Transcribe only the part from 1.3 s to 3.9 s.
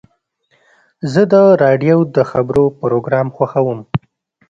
د راډیو د خبرو پروګرام خوښوم.